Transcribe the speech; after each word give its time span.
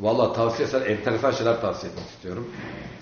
Valla 0.00 0.32
tavsiye 0.32 0.68
eder, 0.68 0.86
enteresan 0.86 1.30
şeyler 1.30 1.60
tavsiye 1.60 1.92
etmek 1.92 2.08
istiyorum. 2.08 2.50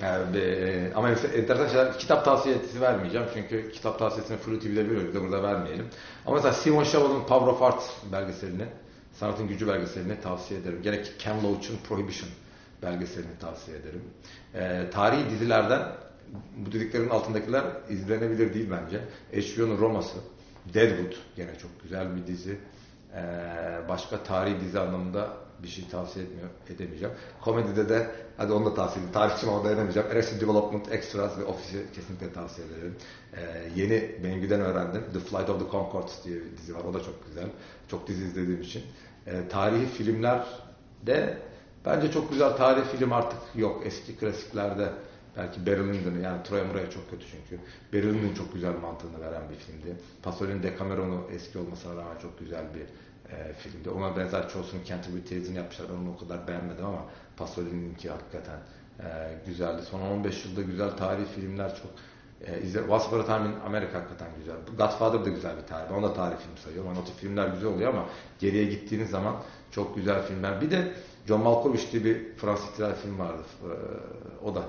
Yani, 0.02 0.36
e, 0.36 0.92
ama 0.94 1.10
enteresan 1.10 1.68
şeyler, 1.68 1.98
kitap 1.98 2.24
tavsiyesi 2.24 2.80
vermeyeceğim. 2.80 3.26
Çünkü 3.34 3.72
kitap 3.72 3.98
tavsiyesini 3.98 4.36
Flu 4.36 4.58
TV'de 4.58 4.90
veriyoruz, 4.90 5.14
da 5.14 5.22
burada 5.22 5.42
vermeyelim. 5.42 5.86
Ama 6.26 6.36
mesela 6.36 6.52
Simon 6.52 6.84
Chauvel'ın 6.84 7.24
Power 7.24 7.46
of 7.46 7.62
Art 7.62 7.82
belgeselini, 8.12 8.64
Sanatın 9.12 9.48
Gücü 9.48 9.68
belgeselini 9.68 10.20
tavsiye 10.20 10.60
ederim. 10.60 10.82
Gerek 10.82 11.12
Ken 11.18 11.36
Loach'un 11.36 11.76
Prohibition 11.88 12.30
belgeselini 12.82 13.38
tavsiye 13.40 13.76
ederim. 13.76 14.02
E, 14.54 14.90
tarihi 14.90 15.30
dizilerden 15.30 15.82
bu 16.56 16.72
dediklerin 16.72 17.08
altındakiler 17.08 17.64
izlenebilir 17.90 18.54
değil 18.54 18.70
bence. 18.70 19.00
HBO'nun 19.32 19.78
Roma'sı, 19.78 20.18
Deadwood 20.74 21.12
gene 21.36 21.58
çok 21.58 21.82
güzel 21.82 22.16
bir 22.16 22.26
dizi. 22.26 22.58
Ee, 23.14 23.88
başka 23.88 24.22
tarihi 24.22 24.60
dizi 24.60 24.80
anlamında 24.80 25.28
bir 25.62 25.68
şey 25.68 25.88
tavsiye 25.88 26.24
etmiyor, 26.24 26.48
edemeyeceğim. 26.70 27.14
Komedide 27.40 27.88
de 27.88 28.10
hadi 28.36 28.52
onu 28.52 28.66
da 28.66 28.74
tavsiye 28.74 29.04
edeyim. 29.04 29.12
Tarihçi 29.12 29.46
ama 29.46 29.64
dayanamayacağım. 29.64 30.10
Arrested 30.10 30.40
Development, 30.40 30.92
Extras 30.92 31.38
ve 31.38 31.44
Office'i 31.44 31.92
kesinlikle 31.94 32.32
tavsiye 32.32 32.66
ederim. 32.66 32.96
Ee, 33.36 33.40
yeni 33.76 34.24
benimkiden 34.24 34.60
öğrendim. 34.60 35.02
The 35.12 35.18
Flight 35.18 35.50
of 35.50 35.60
the 35.60 35.70
Conchords 35.70 36.24
diye 36.24 36.36
bir 36.36 36.56
dizi 36.56 36.74
var. 36.74 36.84
O 36.90 36.94
da 36.94 37.02
çok 37.02 37.26
güzel. 37.26 37.46
Çok 37.88 38.06
dizi 38.06 38.24
izlediğim 38.24 38.62
için. 38.62 38.82
Ee, 39.26 39.48
tarihi 39.48 39.86
filmler 39.86 40.46
de 41.06 41.38
bence 41.86 42.12
çok 42.12 42.30
güzel 42.30 42.56
tarihi 42.56 42.84
film 42.84 43.12
artık 43.12 43.38
yok. 43.54 43.82
Eski 43.86 44.16
klasiklerde 44.16 44.88
Belki 45.36 45.66
Barry 45.66 46.22
yani 46.22 46.42
Troy 46.42 46.62
Murray 46.62 46.90
çok 46.90 47.10
kötü 47.10 47.26
çünkü. 47.26 47.62
Barry 47.92 48.14
Lyndon 48.14 48.34
çok 48.34 48.54
güzel 48.54 48.74
mantığını 48.82 49.20
veren 49.20 49.42
bir 49.50 49.54
filmdi. 49.54 49.96
Pasolini 50.22 50.62
Decameron'u 50.62 51.26
eski 51.34 51.58
olmasına 51.58 51.96
rağmen 51.96 52.18
çok 52.22 52.38
güzel 52.38 52.64
bir 52.74 52.86
e, 53.32 53.52
filmdi. 53.52 53.90
Ona 53.90 54.16
benzer 54.16 54.48
çoğusunu 54.48 54.84
Canterbury 54.84 55.24
Tales'ini 55.24 55.56
yapmışlar. 55.56 55.86
Onu 55.88 56.12
o 56.16 56.18
kadar 56.18 56.48
beğenmedim 56.48 56.84
ama 56.86 57.04
Pasolini'ninki 57.36 58.10
hakikaten 58.10 58.58
e, 59.00 59.04
güzeldi. 59.46 59.82
Son 59.82 60.00
15 60.00 60.44
yılda 60.44 60.62
güzel 60.62 60.90
tarihi 60.90 61.26
filmler 61.26 61.76
çok 61.76 61.90
e, 62.46 62.60
izle, 62.62 62.80
Once 62.80 63.06
Upon 63.06 63.20
a 63.20 63.24
Time 63.24 63.48
in 63.48 63.66
America 63.66 63.94
hakikaten 63.94 64.28
güzel. 64.38 64.56
Godfather 64.78 65.24
da 65.24 65.28
güzel 65.28 65.56
bir 65.56 65.66
tarih. 65.66 65.92
Onu 65.92 66.02
da 66.02 66.14
tarih 66.14 66.36
film 66.36 66.56
sayıyorum. 66.56 66.90
Yani 66.90 67.00
o 67.00 67.04
tip 67.04 67.16
filmler 67.16 67.48
güzel 67.48 67.68
oluyor 67.68 67.90
ama 67.90 68.06
geriye 68.38 68.64
gittiğiniz 68.64 69.10
zaman 69.10 69.36
çok 69.70 69.96
güzel 69.96 70.22
filmler. 70.22 70.60
Bir 70.60 70.70
de 70.70 70.92
John 71.28 71.40
Malkovich 71.40 71.92
diye 71.92 72.04
bir 72.04 72.36
Fransız 72.36 72.68
ihtilal 72.68 72.94
film 72.94 73.18
vardı. 73.18 73.42
E, 73.62 74.44
o 74.44 74.54
da 74.54 74.62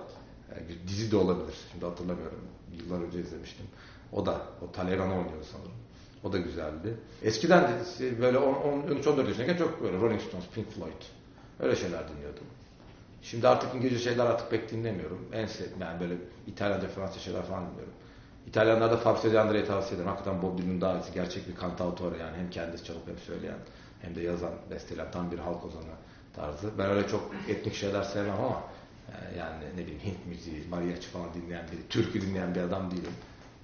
yani 0.55 0.69
bir 0.69 0.87
dizi 0.87 1.11
de 1.11 1.17
olabilir. 1.17 1.55
Şimdi 1.71 1.85
hatırlamıyorum. 1.85 2.39
Yıllar 2.77 3.01
önce 3.01 3.19
izlemiştim. 3.19 3.65
O 4.11 4.25
da, 4.25 4.41
o 4.61 4.71
Talleyrand 4.71 5.11
oynuyordu 5.11 5.45
sanırım. 5.51 5.71
O 6.23 6.33
da 6.33 6.37
güzeldi. 6.37 6.97
Eskiden 7.23 7.63
de 7.63 8.21
böyle 8.21 8.37
13-14 8.37 9.27
yaşındayken 9.27 9.57
çok 9.57 9.83
böyle 9.83 9.97
Rolling 9.97 10.21
Stones, 10.21 10.45
Pink 10.55 10.71
Floyd 10.71 11.01
öyle 11.59 11.75
şeyler 11.75 12.09
dinliyordum. 12.09 12.43
Şimdi 13.21 13.47
artık 13.47 13.75
İngilizce 13.75 14.09
şeyler 14.09 14.25
artık 14.25 14.51
pek 14.51 14.71
dinlemiyorum. 14.71 15.25
En 15.33 15.45
sevdiğim 15.45 15.81
yani 15.81 15.99
böyle 15.99 16.13
İtalyanca, 16.47 16.87
Fransızca 16.87 17.21
şeyler 17.21 17.43
falan 17.43 17.69
dinliyorum. 17.69 17.93
İtalyanlarda 18.47 18.97
Fabio 18.97 19.31
De 19.31 19.39
Andre'yi 19.39 19.65
tavsiye 19.65 19.95
ederim. 19.95 20.11
Hakikaten 20.11 20.41
Bob 20.41 20.57
Dylan 20.57 20.81
daha 20.81 20.97
iyisi. 20.97 21.13
Gerçek 21.13 21.47
bir 21.47 21.55
kantautör 21.55 22.19
yani. 22.19 22.37
Hem 22.37 22.49
kendisi 22.49 22.83
çalıp 22.83 23.07
hem 23.07 23.17
söyleyen 23.17 23.57
hem 24.01 24.15
de 24.15 24.21
yazan, 24.21 24.51
besteleyen 24.71 25.11
tam 25.11 25.31
bir 25.31 25.39
halk 25.39 25.65
ozanı 25.65 25.83
tarzı. 26.35 26.69
Ben 26.77 26.89
öyle 26.89 27.07
çok 27.07 27.31
etnik 27.49 27.73
şeyler 27.73 28.03
sevmem 28.03 28.35
ama 28.39 28.63
yani 29.37 29.63
ne 29.77 29.81
bileyim 29.81 29.99
Hint 29.99 30.25
müziği, 30.25 30.63
mariachi 30.69 31.07
falan 31.07 31.27
dinleyen 31.33 31.65
biri, 31.71 31.87
türkü 31.89 32.21
dinleyen 32.21 32.55
bir 32.55 32.61
adam 32.61 32.91
değilim. 32.91 33.13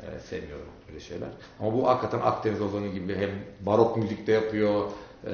Ee, 0.02 0.20
sevmiyorum 0.20 0.68
öyle 0.90 1.00
şeyler. 1.00 1.30
Ama 1.59 1.73
bu 1.73 1.88
hakikaten 1.88 2.20
Akdeniz 2.20 2.62
ozanı 2.62 2.88
gibi 2.88 3.16
hem 3.16 3.30
barok 3.66 3.98
müzikte 3.98 4.32
yapıyor, 4.32 4.92
e, 5.26 5.32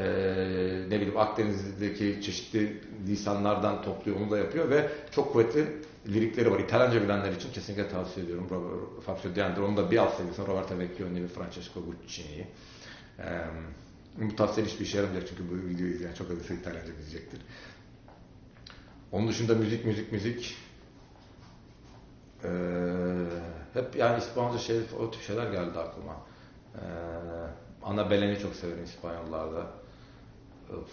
ne 0.90 0.96
bileyim 0.96 1.18
Akdeniz'deki 1.18 2.22
çeşitli 2.22 2.82
lisanlardan 3.08 3.82
topluyor, 3.82 4.20
onu 4.20 4.32
da 4.32 4.38
yapıyor 4.38 4.70
ve 4.70 4.90
çok 5.12 5.34
kuvvetli 5.34 5.66
lirikleri 6.08 6.52
var. 6.52 6.60
İtalyanca 6.60 7.02
bilenler 7.02 7.32
için 7.32 7.52
kesinlikle 7.52 7.90
tavsiye 7.90 8.26
ediyorum. 8.26 8.48
Fabio 9.06 9.36
De 9.36 9.42
André, 9.42 9.62
onu 9.62 9.78
da 9.78 9.92
bir 9.92 9.98
alt 9.98 10.18
seviyesine 10.18 10.48
Roberto 10.48 10.80
Vecchioni 10.80 11.24
ve 11.24 11.28
Francesco 11.28 11.82
Guccini'yi. 11.86 12.48
E, 13.20 13.26
bu 14.18 14.36
tavsiye 14.36 14.68
hiçbir 14.68 14.86
işe 14.86 14.98
yaramayacak 14.98 15.30
çünkü 15.30 15.44
bu 15.52 15.70
videoyu 15.70 15.94
izleyen 15.94 16.14
çok 16.14 16.32
az 16.32 16.38
İtalyanca 16.38 16.94
bilecektir. 16.98 17.40
Onun 19.12 19.28
dışında 19.28 19.56
müzik, 19.56 19.86
müzik, 19.86 20.12
müzik. 20.12 20.58
Ee, 22.44 22.50
hep 23.74 23.96
yani 23.96 24.18
İspanyolca 24.18 24.60
şey, 24.60 24.80
o 25.00 25.12
tip 25.12 25.22
şeyler 25.22 25.52
geldi 25.52 25.80
aklıma. 25.80 26.16
Ee, 26.76 26.80
Ana 27.84 28.10
Belen'i 28.10 28.40
çok 28.40 28.56
severim 28.56 28.84
İspanyollarda. 28.84 29.72
Öf, 30.70 30.90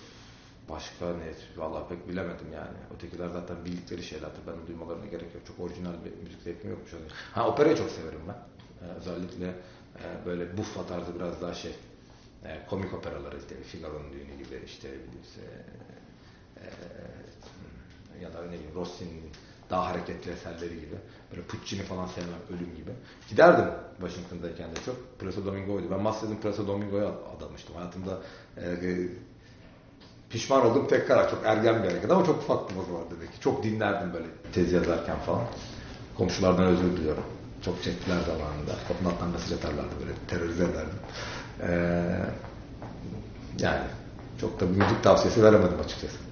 başka 0.69 1.07
ne? 1.07 1.63
Vallahi 1.63 1.89
pek 1.89 2.09
bilemedim 2.09 2.53
yani. 2.55 2.79
Ötekiler 2.97 3.29
zaten 3.29 3.65
bildikleri 3.65 4.03
şeylerdir. 4.03 4.41
Ben 4.47 4.67
duymalarına 4.67 5.07
gerek 5.07 5.35
yok. 5.35 5.47
Çok 5.47 5.61
orijinal 5.61 5.93
bir 6.05 6.23
müzik 6.23 6.43
zevkim 6.43 6.71
yokmuş. 6.71 6.93
Ha 7.33 7.49
operayı 7.49 7.77
çok 7.77 7.91
severim 7.91 8.21
ben. 8.29 8.37
Ee, 8.87 8.93
özellikle 8.99 9.47
e, 9.47 10.27
böyle 10.27 10.57
buffa 10.57 10.87
tarzı 10.87 11.15
biraz 11.15 11.43
daha 11.43 11.55
şey 11.55 11.75
e, 12.45 12.67
komik 12.71 12.95
operaları 12.95 13.39
işte 13.39 13.63
Figaro'nun 13.63 14.13
düğünü 14.13 14.45
gibi 14.45 14.63
işte 14.67 14.89
bilirse 14.89 15.65
e, 18.73 18.79
ya 18.79 18.87
da 18.87 18.91
ne 18.91 19.07
bileyim 19.07 19.15
Rossi'nin 19.15 19.31
daha 19.71 19.87
hareketli 19.87 20.33
eserleri 20.33 20.75
gibi. 20.75 20.97
Böyle 21.31 21.43
Puccini 21.43 21.83
falan 21.83 22.07
sevmem, 22.07 22.41
ölüm 22.51 22.77
gibi. 22.77 22.91
Giderdim 23.31 23.75
Washington'dayken 24.01 24.71
de 24.71 24.81
çok. 24.87 25.19
Plaza 25.19 25.47
Domingo'ydu. 25.47 25.91
Ben 25.91 26.01
Master'ın 26.01 26.37
Plaza 26.37 26.67
Domingo'ya 26.67 27.13
adamıştım. 27.37 27.77
Hayatımda 27.77 28.19
e, 28.57 28.71
e, 28.71 29.09
pişman 30.31 30.67
oldum 30.67 30.87
tek 30.89 31.09
karar. 31.09 31.31
Çok 31.31 31.47
ergen 31.47 31.83
bir 31.83 31.89
hareket 31.89 32.11
ama 32.11 32.25
çok 32.27 32.51
o 32.51 32.85
zaman 32.85 33.03
demek 33.11 33.33
ki. 33.33 33.41
Çok 33.41 33.63
dinlerdim 33.63 34.13
böyle 34.13 34.27
tez 34.53 34.73
yazarken 34.73 35.19
falan. 35.19 35.45
Komşulardan 36.17 36.67
özür 36.67 36.97
diliyorum. 36.97 37.25
Çok 37.65 37.83
çektiler 37.83 38.21
zamanında. 38.21 38.73
Kapının 38.89 39.11
altından 39.11 39.31
mesaj 39.31 39.53
atarlardı 39.53 39.95
böyle 40.01 40.13
terörize 40.29 40.65
ederdim. 40.65 40.99
Ee, 41.63 42.19
yani 43.59 43.85
çok 44.41 44.61
da 44.61 44.67
müzik 44.67 45.03
tavsiyesi 45.03 45.43
veremedim 45.43 45.81
açıkçası. 45.85 46.32